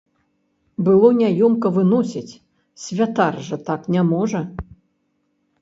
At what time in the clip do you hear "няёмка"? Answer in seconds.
1.19-1.67